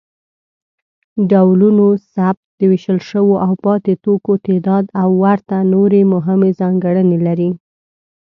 ډولونوثبت، 1.31 2.41
د 2.57 2.59
ویشل 2.71 2.99
شویو 3.09 3.41
او 3.45 3.51
پاتې 3.65 3.93
توکو 4.03 4.33
تعداد 4.47 4.83
او 5.01 5.09
ورته 5.23 5.55
نورې 5.73 6.01
مهمې 6.13 6.51
ځانګړنې 6.59 7.17
لري. 7.27 7.49